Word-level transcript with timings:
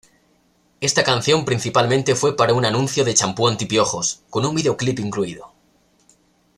Esta 0.79 1.03
canción 1.03 1.45
principalmente 1.45 2.15
fue 2.15 2.35
para 2.35 2.55
un 2.55 2.65
anuncio 2.65 3.05
de 3.05 3.13
champú 3.13 3.47
anti-piojos, 3.47 4.23
con 4.31 4.47
un 4.47 4.55
videoclip 4.55 4.97
incluido. 4.97 5.53